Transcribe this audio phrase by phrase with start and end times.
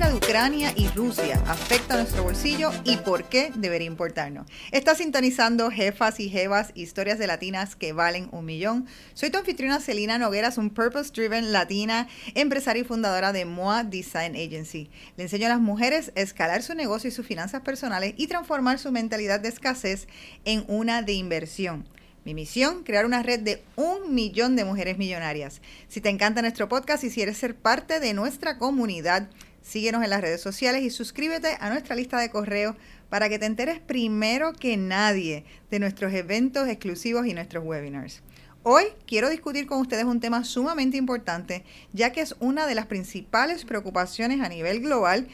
[0.00, 4.46] guerra de Ucrania y Rusia afecta a nuestro bolsillo y por qué debería importarnos.
[4.72, 8.86] Está sintonizando Jefas y Jevas, historias de latinas que valen un millón.
[9.12, 14.36] Soy tu anfitriona Celina Nogueras, un Purpose Driven latina, empresaria y fundadora de MOA Design
[14.36, 14.88] Agency.
[15.18, 18.78] Le enseño a las mujeres a escalar su negocio y sus finanzas personales y transformar
[18.78, 20.08] su mentalidad de escasez
[20.46, 21.86] en una de inversión.
[22.24, 25.60] Mi misión, crear una red de un millón de mujeres millonarias.
[25.88, 29.28] Si te encanta nuestro podcast y quieres ser parte de nuestra comunidad,
[29.62, 32.76] síguenos en las redes sociales y suscríbete a nuestra lista de correo
[33.08, 38.22] para que te enteres primero que nadie de nuestros eventos exclusivos y nuestros webinars.
[38.62, 42.86] Hoy quiero discutir con ustedes un tema sumamente importante, ya que es una de las
[42.86, 45.28] principales preocupaciones a nivel global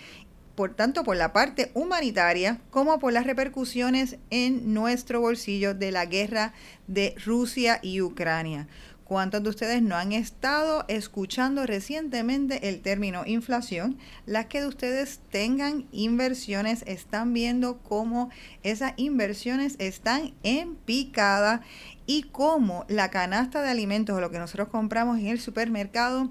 [0.57, 6.07] por tanto por la parte humanitaria como por las repercusiones en nuestro bolsillo de la
[6.07, 6.55] guerra
[6.87, 8.67] de Rusia y Ucrania.
[9.07, 13.99] ¿Cuántos de ustedes no han estado escuchando recientemente el término inflación?
[14.27, 18.31] Las que de ustedes tengan inversiones están viendo cómo
[18.65, 21.61] esas inversiones están en picada
[22.07, 26.29] y cómo la canasta de alimentos o lo que nosotros compramos en el supermercado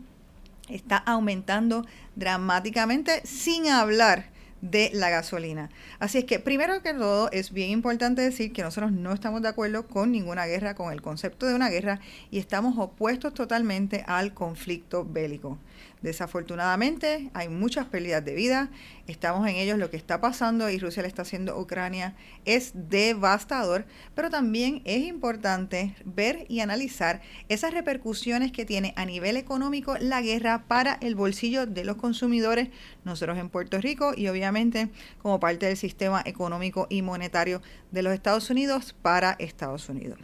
[0.67, 1.85] está aumentando
[2.17, 4.34] dramáticamente sin hablar
[4.71, 5.69] de la gasolina.
[5.99, 9.49] Así es que primero que todo es bien importante decir que nosotros no estamos de
[9.49, 11.99] acuerdo con ninguna guerra, con el concepto de una guerra
[12.31, 15.57] y estamos opuestos totalmente al conflicto bélico.
[16.01, 18.69] Desafortunadamente hay muchas pérdidas de vida,
[19.07, 22.73] estamos en ellos, lo que está pasando y Rusia le está haciendo a Ucrania es
[22.75, 29.95] devastador, pero también es importante ver y analizar esas repercusiones que tiene a nivel económico
[29.99, 32.69] la guerra para el bolsillo de los consumidores,
[33.03, 34.89] nosotros en Puerto Rico y obviamente
[35.21, 40.19] como parte del sistema económico y monetario de los Estados Unidos para Estados Unidos.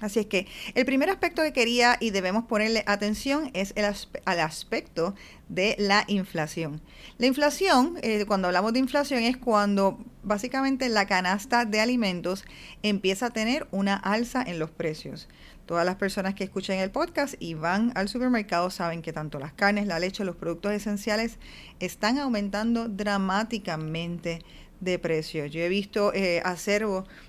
[0.00, 3.84] Así es que el primer aspecto que quería y debemos ponerle atención es el
[4.24, 5.14] al aspecto
[5.48, 6.80] de la inflación.
[7.18, 12.44] La inflación, eh, cuando hablamos de inflación, es cuando básicamente la canasta de alimentos
[12.82, 15.28] empieza a tener una alza en los precios.
[15.64, 19.54] Todas las personas que escuchan el podcast y van al supermercado saben que tanto las
[19.54, 21.38] carnes, la leche, los productos esenciales
[21.80, 24.42] están aumentando dramáticamente
[24.84, 25.50] de precios.
[25.50, 26.42] Yo he visto eh,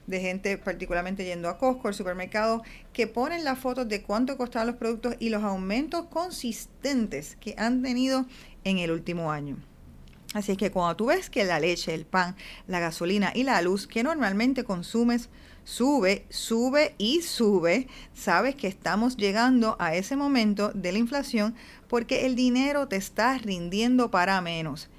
[0.08, 2.62] de gente, particularmente yendo a Costco, al supermercado,
[2.94, 7.82] que ponen las fotos de cuánto costaban los productos y los aumentos consistentes que han
[7.82, 8.26] tenido
[8.64, 9.58] en el último año.
[10.34, 12.36] Así es que cuando tú ves que la leche, el pan,
[12.68, 15.30] la gasolina y la luz que normalmente consumes
[15.64, 21.56] sube, sube y sube, sabes que estamos llegando a ese momento de la inflación
[21.88, 24.90] porque el dinero te está rindiendo para menos.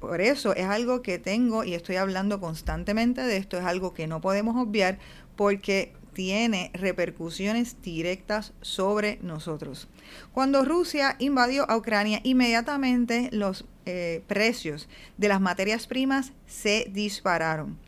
[0.00, 4.06] Por eso es algo que tengo y estoy hablando constantemente de esto, es algo que
[4.06, 4.98] no podemos obviar
[5.36, 9.88] porque tiene repercusiones directas sobre nosotros.
[10.32, 17.78] Cuando Rusia invadió a Ucrania, inmediatamente los eh, precios de las materias primas se dispararon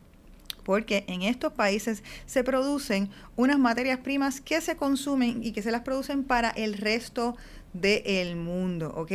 [0.69, 5.71] porque en estos países se producen unas materias primas que se consumen y que se
[5.71, 7.35] las producen para el resto
[7.73, 9.11] del mundo, ¿ok?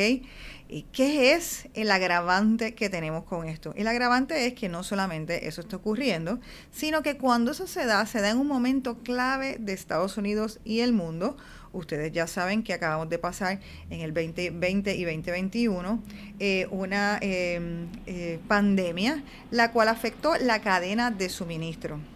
[0.68, 3.74] ¿Y qué es el agravante que tenemos con esto?
[3.76, 6.40] El agravante es que no solamente eso está ocurriendo,
[6.72, 10.60] sino que cuando eso se da, se da en un momento clave de Estados Unidos
[10.64, 11.36] y el mundo.
[11.72, 13.60] Ustedes ya saben que acabamos de pasar
[13.90, 16.02] en el 2020 y 2021
[16.38, 22.13] eh, una em, eh, pandemia, la cual afectó la cadena de suministro.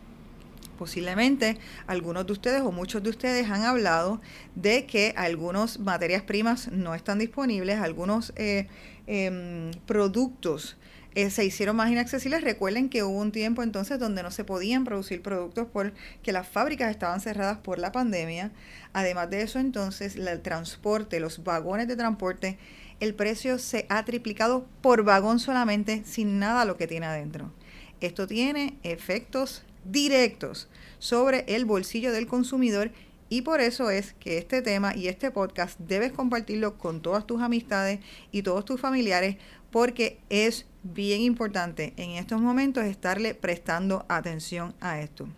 [0.79, 4.21] Posiblemente algunos de ustedes o muchos de ustedes han hablado
[4.55, 8.69] de que algunas materias primas no están disponibles, algunos eh,
[9.07, 10.77] em, productos
[11.15, 12.43] eh, se hicieron más inaccesibles.
[12.43, 16.91] Recuerden que hubo un tiempo entonces donde no se podían producir productos porque las fábricas
[16.91, 18.53] estaban cerradas por la pandemia.
[18.93, 22.57] Además de eso, entonces, el transporte, los vagones de transporte,
[23.01, 27.53] el precio se ha triplicado por vagón solamente, sin nada lo que tiene adentro.
[28.01, 32.91] Esto tiene efectos directos sobre el bolsillo del consumidor
[33.31, 37.43] y por eso es que este tema y este podcast debes compartirlo con todas tus
[37.43, 38.01] amistades
[38.33, 39.37] y todos tus familiares
[39.71, 45.29] porque es bien importante en estos momentos estarle prestando atención a esto.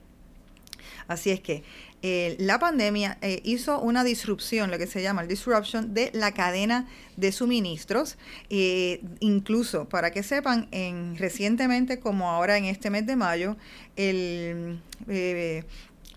[1.08, 1.62] Así es que
[2.02, 6.32] eh, la pandemia eh, hizo una disrupción, lo que se llama el disruption de la
[6.32, 8.16] cadena de suministros.
[8.48, 13.56] Eh, incluso, para que sepan, en, recientemente, como ahora en este mes de mayo,
[13.96, 14.80] el,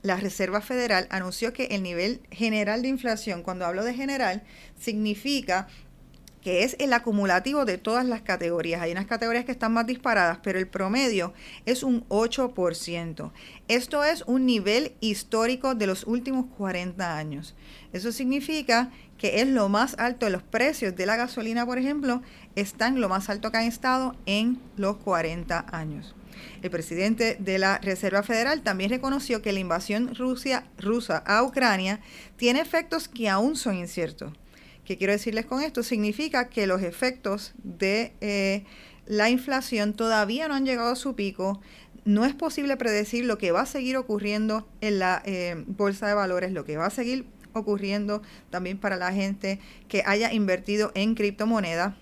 [0.03, 4.43] la Reserva Federal anunció que el nivel general de inflación, cuando hablo de general,
[4.79, 5.67] significa
[6.43, 8.81] que es el acumulativo de todas las categorías.
[8.81, 11.33] Hay unas categorías que están más disparadas, pero el promedio
[11.65, 13.31] es un 8%.
[13.69, 17.55] Esto es un nivel histórico de los últimos 40 años.
[17.93, 22.21] Eso significa que es lo más alto de los precios de la gasolina, por ejemplo,
[22.55, 26.13] están lo más alto que han estado en los 40 años.
[26.61, 32.01] El presidente de la Reserva Federal también reconoció que la invasión rusa a Ucrania
[32.35, 34.33] tiene efectos que aún son inciertos.
[34.85, 35.81] ¿Qué quiero decirles con esto?
[35.81, 38.65] Significa que los efectos de eh,
[39.05, 41.61] la inflación todavía no han llegado a su pico.
[42.03, 46.13] No es posible predecir lo que va a seguir ocurriendo en la eh, bolsa de
[46.13, 51.15] valores, lo que va a seguir ocurriendo también para la gente que haya invertido en
[51.15, 51.95] criptomonedas.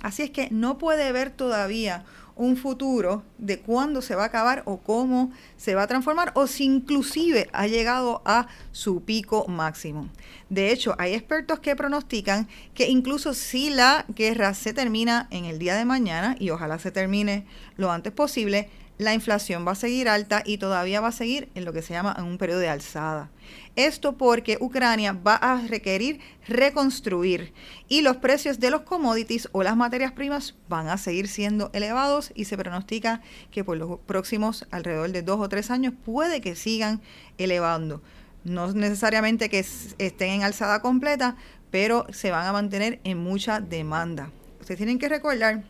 [0.00, 2.04] Así es que no puede ver todavía
[2.36, 6.46] un futuro de cuándo se va a acabar o cómo se va a transformar o
[6.46, 10.08] si inclusive ha llegado a su pico máximo.
[10.48, 15.58] De hecho, hay expertos que pronostican que incluso si la guerra se termina en el
[15.58, 17.46] día de mañana, y ojalá se termine
[17.76, 21.64] lo antes posible, la inflación va a seguir alta y todavía va a seguir en
[21.64, 23.30] lo que se llama en un periodo de alzada.
[23.76, 27.52] Esto porque Ucrania va a requerir reconstruir
[27.88, 32.30] y los precios de los commodities o las materias primas van a seguir siendo elevados
[32.34, 33.20] y se pronostica
[33.50, 37.00] que por los próximos alrededor de dos o tres años puede que sigan
[37.38, 38.00] elevando.
[38.44, 39.58] No necesariamente que
[39.98, 41.36] estén en alzada completa,
[41.70, 44.30] pero se van a mantener en mucha demanda.
[44.60, 45.64] Ustedes tienen que recordar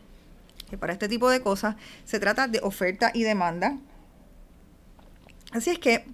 [0.69, 3.77] que para este tipo de cosas se trata de oferta y demanda.
[5.51, 6.05] Así es que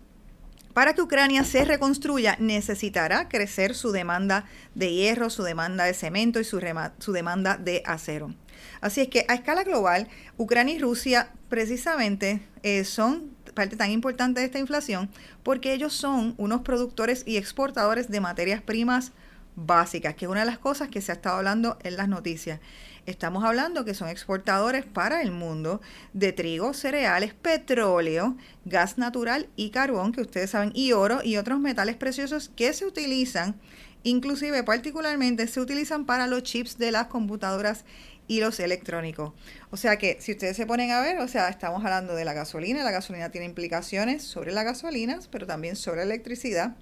[0.74, 6.40] para que Ucrania se reconstruya necesitará crecer su demanda de hierro, su demanda de cemento
[6.40, 8.34] y su, demanda de acero.
[8.80, 10.08] Así es que a escala global,
[10.38, 15.10] Ucrania y Rusia precisamente eh, son parte tan importante de esta inflación
[15.44, 19.12] porque ellos son unos productores y exportadores de materias primas
[19.56, 22.60] básicas, que es una de las cosas que se ha estado hablando en las noticias.
[23.08, 25.82] Estamos hablando que son exportadores para el mundo
[26.14, 31.60] de trigo, cereales, petróleo, gas natural y carbón, que ustedes saben, y oro y otros
[31.60, 33.60] metales preciosos que se utilizan,
[34.04, 37.86] inclusive particularmente se utilizan para los chips de las computadoras
[38.28, 39.34] y los electrónicos.
[39.72, 42.34] O sea que si ustedes se ponen a ver, o sea, estamos hablando de la
[42.34, 46.76] gasolina, la gasolina tiene implicaciones sobre las gasolinas, pero también sobre la electricidad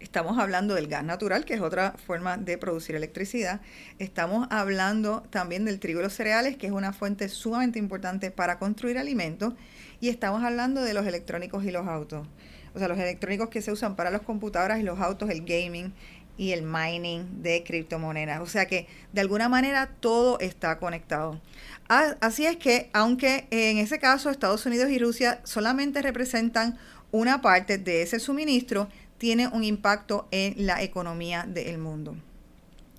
[0.00, 3.60] Estamos hablando del gas natural, que es otra forma de producir electricidad.
[3.98, 8.58] Estamos hablando también del trigo y los cereales, que es una fuente sumamente importante para
[8.58, 9.54] construir alimentos.
[10.00, 12.26] Y estamos hablando de los electrónicos y los autos.
[12.74, 15.92] O sea, los electrónicos que se usan para las computadoras y los autos, el gaming
[16.36, 18.40] y el mining de criptomonedas.
[18.40, 21.40] O sea que de alguna manera todo está conectado.
[21.88, 26.78] Así es que, aunque en ese caso Estados Unidos y Rusia solamente representan
[27.10, 28.88] una parte de ese suministro,
[29.18, 32.16] tiene un impacto en la economía del mundo.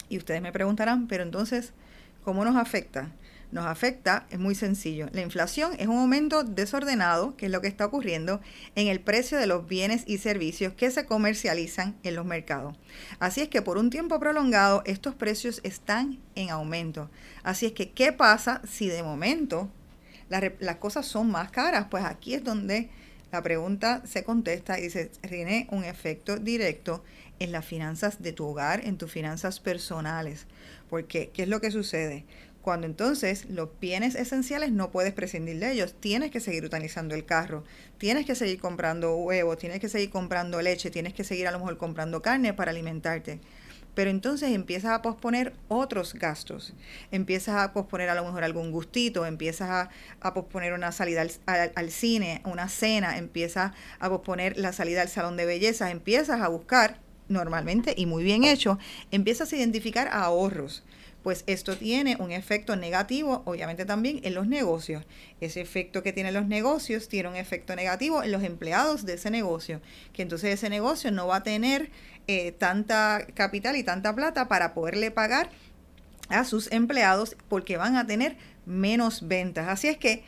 [0.10, 1.74] Y ustedes me preguntarán, pero entonces,
[2.24, 3.12] ¿cómo nos afecta?
[3.51, 5.07] Nos afecta, es muy sencillo.
[5.12, 8.42] La inflación es un aumento desordenado, que es lo que está ocurriendo,
[8.75, 12.75] en el precio de los bienes y servicios que se comercializan en los mercados.
[13.18, 17.10] Así es que por un tiempo prolongado estos precios están en aumento.
[17.42, 19.69] Así es que, ¿qué pasa si de momento
[20.30, 21.88] las cosas son más caras?
[21.89, 22.92] Pues aquí es donde
[23.31, 27.04] la pregunta se contesta y dice, tiene un efecto directo
[27.40, 30.46] en las finanzas de tu hogar, en tus finanzas personales.
[30.90, 32.26] Porque, ¿qué es lo que sucede?
[32.62, 37.26] Cuando entonces los bienes esenciales no puedes prescindir de ellos, tienes que seguir utilizando el
[37.26, 37.64] carro,
[37.98, 41.60] tienes que seguir comprando huevos, tienes que seguir comprando leche, tienes que seguir a lo
[41.60, 43.39] mejor comprando carne para alimentarte
[43.96, 46.74] pero entonces empiezas a posponer otros gastos,
[47.12, 49.89] empiezas a posponer a lo mejor algún gustito, empiezas
[50.22, 55.38] a, posponer una salida al, cine, una cena, empiezas a posponer la salida al salón
[55.38, 58.79] de belleza, empiezas a buscar normalmente y muy bien hecho,
[59.12, 60.84] empiezas a identificar ahorros
[61.24, 65.06] pues esto tiene un efecto negativo, obviamente también en los negocios.
[65.42, 69.30] Ese efecto que tienen los negocios tiene un efecto negativo en los empleados de ese
[69.30, 69.82] negocio,
[70.14, 71.92] que entonces ese negocio no va a tener
[72.28, 75.50] eh, tanta capital y tanta plata para poderle pagar
[76.30, 79.68] a sus empleados porque van a tener menos ventas.
[79.68, 80.24] Así es que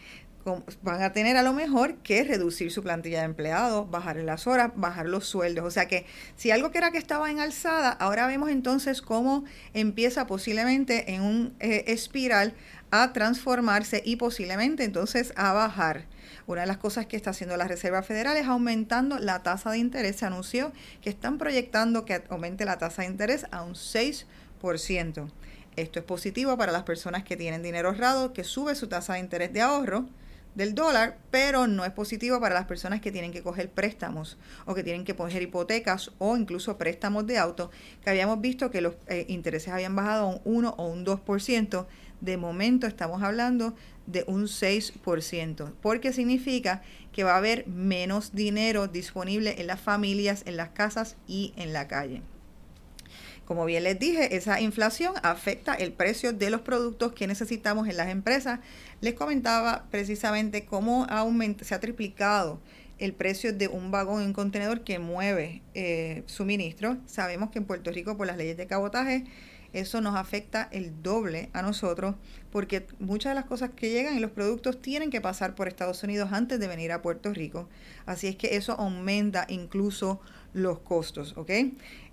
[0.81, 4.71] van a tener a lo mejor que reducir su plantilla de empleados, bajar las horas,
[4.75, 5.65] bajar los sueldos.
[5.65, 6.05] O sea que
[6.35, 9.43] si algo que era que estaba en alzada, ahora vemos entonces cómo
[9.73, 12.53] empieza posiblemente en un eh, espiral
[12.91, 16.05] a transformarse y posiblemente entonces a bajar.
[16.47, 19.77] Una de las cosas que está haciendo la Reserva Federal es aumentando la tasa de
[19.77, 20.17] interés.
[20.17, 25.31] Se anunció que están proyectando que aumente la tasa de interés a un 6%.
[25.77, 29.19] Esto es positivo para las personas que tienen dinero ahorrado, que sube su tasa de
[29.19, 30.09] interés de ahorro
[30.55, 34.73] del dólar, pero no es positivo para las personas que tienen que coger préstamos o
[34.73, 37.71] que tienen que coger hipotecas o incluso préstamos de auto,
[38.03, 41.85] que habíamos visto que los eh, intereses habían bajado un 1 o un 2%.
[42.21, 43.73] De momento estamos hablando
[44.05, 50.43] de un 6%, porque significa que va a haber menos dinero disponible en las familias,
[50.45, 52.21] en las casas y en la calle.
[53.51, 57.97] Como bien les dije, esa inflación afecta el precio de los productos que necesitamos en
[57.97, 58.61] las empresas.
[59.01, 61.05] Les comentaba precisamente cómo
[61.59, 62.61] se ha triplicado
[62.97, 66.95] el precio de un vagón en contenedor que mueve eh, suministro.
[67.07, 69.25] Sabemos que en Puerto Rico, por las leyes de cabotaje,
[69.73, 72.15] eso nos afecta el doble a nosotros
[72.51, 76.03] porque muchas de las cosas que llegan y los productos tienen que pasar por Estados
[76.03, 77.67] Unidos antes de venir a Puerto Rico.
[78.05, 80.19] Así es que eso aumenta incluso
[80.53, 81.49] los costos, ¿ok?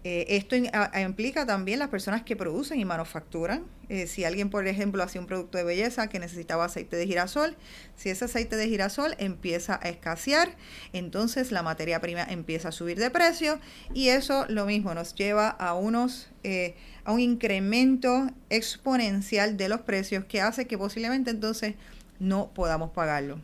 [0.04, 3.64] Eh, esto implica también las personas que producen y manufacturan.
[3.88, 7.56] Eh, si alguien, por ejemplo, hacía un producto de belleza que necesitaba aceite de girasol,
[7.96, 10.56] si ese aceite de girasol empieza a escasear,
[10.92, 13.58] entonces la materia prima empieza a subir de precio
[13.92, 19.80] y eso lo mismo nos lleva a unos eh, a un incremento exponencial de los
[19.80, 21.74] precios que hace que posiblemente entonces
[22.18, 23.40] no podamos pagarlo.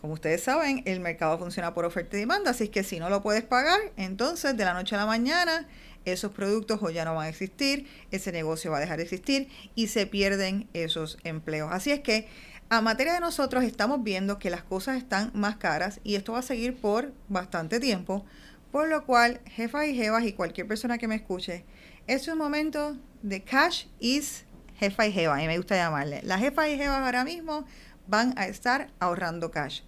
[0.00, 3.22] Como ustedes saben, el mercado funciona por oferta y demanda, así que si no lo
[3.22, 5.66] puedes pagar, entonces de la noche a la mañana
[6.04, 9.48] esos productos o ya no van a existir, ese negocio va a dejar de existir
[9.74, 11.70] y se pierden esos empleos.
[11.72, 12.28] Así es que
[12.68, 16.40] a materia de nosotros estamos viendo que las cosas están más caras y esto va
[16.40, 18.24] a seguir por bastante tiempo,
[18.72, 21.64] por lo cual jefas y jevas y cualquier persona que me escuche,
[22.06, 24.43] es un momento de cash is
[24.78, 26.20] jefa y jeva, y me gusta llamarle.
[26.24, 27.64] Las jefas y jevas ahora mismo
[28.06, 29.82] van a estar ahorrando cash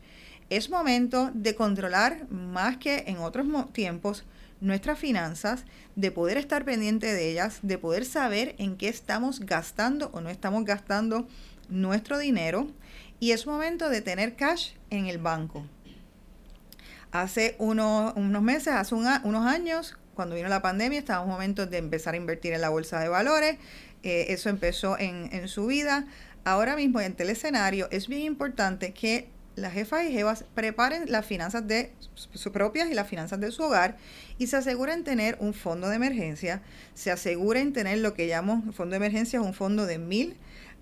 [0.50, 4.24] es momento de controlar más que en otros tiempos
[4.60, 5.64] nuestras finanzas,
[5.96, 10.30] de poder estar pendiente de ellas, de poder saber en qué estamos gastando o no
[10.30, 11.26] estamos gastando
[11.68, 12.68] nuestro dinero
[13.18, 15.66] y es momento de tener cash en el banco.
[17.10, 22.14] Hace unos, meses, hace unos años, cuando vino la pandemia, estábamos en momento de empezar
[22.14, 23.58] a invertir en la bolsa de valores.
[24.06, 26.06] Eh, eso empezó en, en su vida.
[26.44, 31.26] Ahora mismo, en el escenario, es bien importante que las jefas y jevas preparen las
[31.26, 33.96] finanzas de sus propias y las finanzas de su hogar
[34.38, 36.62] y se aseguren tener un fondo de emergencia,
[36.94, 40.36] se aseguren tener lo que llamo fondo de emergencia, un fondo de mil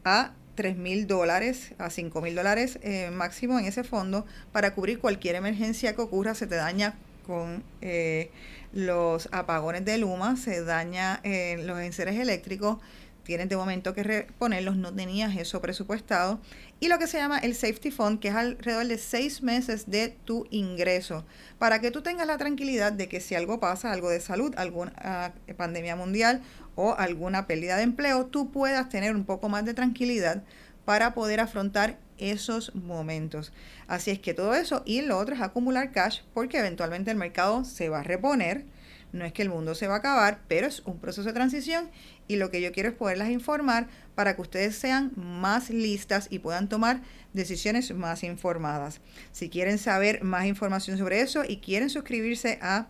[0.04, 4.99] a tres mil dólares a cinco mil dólares eh, máximo en ese fondo para cubrir
[4.99, 8.31] cualquier emergencia que ocurra, se te daña con eh,
[8.75, 12.78] los apagones de Luma, se daña eh, los enseres eléctricos,
[13.25, 16.40] tienes de momento que reponerlos, no tenías eso presupuestado.
[16.81, 20.09] Y lo que se llama el Safety Fund, que es alrededor de seis meses de
[20.25, 21.25] tu ingreso,
[21.59, 25.33] para que tú tengas la tranquilidad de que si algo pasa, algo de salud, alguna
[25.57, 26.43] pandemia mundial
[26.76, 30.43] o alguna pérdida de empleo, tú puedas tener un poco más de tranquilidad
[30.85, 33.52] para poder afrontar esos momentos.
[33.87, 37.64] Así es que todo eso y lo otro es acumular cash porque eventualmente el mercado
[37.64, 38.64] se va a reponer.
[39.14, 41.88] No es que el mundo se va a acabar, pero es un proceso de transición
[42.26, 46.40] y lo que yo quiero es poderlas informar para que ustedes sean más listas y
[46.40, 47.00] puedan tomar
[47.33, 49.00] decisiones más informadas.
[49.30, 52.88] Si quieren saber más información sobre eso y quieren suscribirse a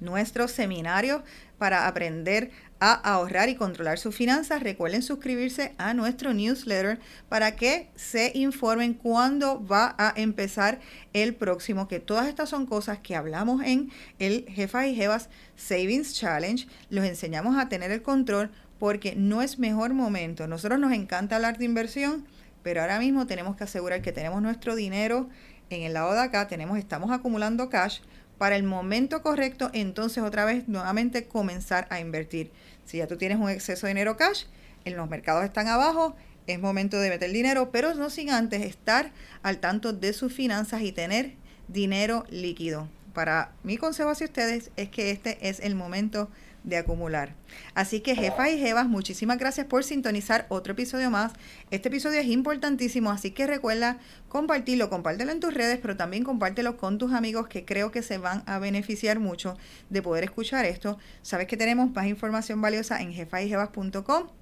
[0.00, 1.22] nuestro seminario
[1.58, 7.90] para aprender a ahorrar y controlar sus finanzas, recuerden suscribirse a nuestro newsletter para que
[7.94, 10.80] se informen cuándo va a empezar
[11.12, 16.14] el próximo, que todas estas son cosas que hablamos en el Jefa y Jevas Savings
[16.14, 16.66] Challenge.
[16.88, 20.48] Los enseñamos a tener el control porque no es mejor momento.
[20.48, 22.26] Nosotros nos encanta hablar de inversión,
[22.62, 25.28] pero ahora mismo tenemos que asegurar que tenemos nuestro dinero
[25.70, 28.00] en el lado de acá, tenemos, estamos acumulando cash
[28.40, 32.50] para el momento correcto, entonces otra vez nuevamente comenzar a invertir.
[32.86, 34.44] Si ya tú tienes un exceso de dinero cash,
[34.86, 36.16] en los mercados están abajo,
[36.46, 40.80] es momento de meter dinero, pero no sin antes estar al tanto de sus finanzas
[40.80, 41.34] y tener
[41.68, 42.88] dinero líquido.
[43.12, 46.30] Para mi consejo hacia ustedes es que este es el momento
[46.64, 47.34] de acumular.
[47.74, 51.32] Así que jefas y jevas, muchísimas gracias por sintonizar otro episodio más.
[51.70, 53.98] Este episodio es importantísimo, así que recuerda
[54.28, 58.18] compartirlo, compártelo en tus redes, pero también compártelo con tus amigos que creo que se
[58.18, 59.56] van a beneficiar mucho
[59.88, 60.98] de poder escuchar esto.
[61.22, 64.39] Sabes que tenemos más información valiosa en jefayjevas.com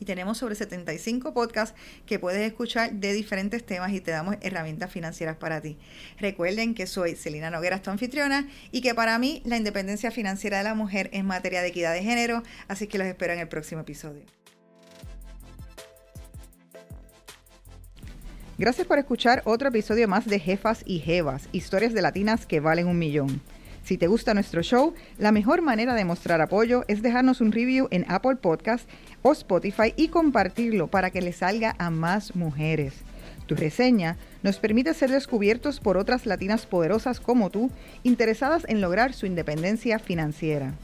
[0.00, 4.90] y tenemos sobre 75 podcasts que puedes escuchar de diferentes temas y te damos herramientas
[4.90, 5.78] financieras para ti.
[6.18, 10.64] Recuerden que soy Celina Noguera, tu anfitriona, y que para mí la independencia financiera de
[10.64, 13.82] la mujer es materia de equidad de género, así que los espero en el próximo
[13.82, 14.24] episodio.
[18.58, 22.86] Gracias por escuchar otro episodio más de Jefas y Jevas, historias de latinas que valen
[22.86, 23.42] un millón.
[23.86, 27.86] Si te gusta nuestro show, la mejor manera de mostrar apoyo es dejarnos un review
[27.92, 28.90] en Apple Podcast
[29.22, 32.94] o Spotify y compartirlo para que le salga a más mujeres.
[33.46, 37.70] Tu reseña nos permite ser descubiertos por otras latinas poderosas como tú,
[38.02, 40.74] interesadas en lograr su independencia financiera.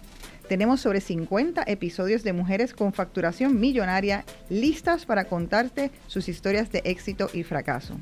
[0.48, 6.82] Tenemos sobre 50 episodios de mujeres con facturación millonaria listas para contarte sus historias de
[6.84, 7.96] éxito y fracaso.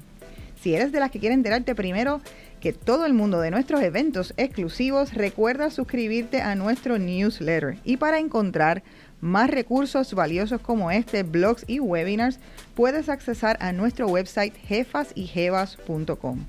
[0.62, 2.21] Si eres de las que quieren enterarte primero
[2.61, 7.79] que todo el mundo de nuestros eventos exclusivos, recuerda suscribirte a nuestro newsletter.
[7.85, 8.83] Y para encontrar
[9.21, 12.38] más recursos valiosos como este, blogs y webinars,
[12.75, 16.45] puedes accesar a nuestro website jefasyjevas.com.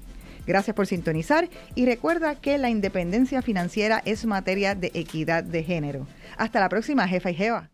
[0.46, 6.08] Gracias por sintonizar y recuerda que la independencia financiera es materia de equidad de género.
[6.36, 7.71] Hasta la próxima, jefa y jeva.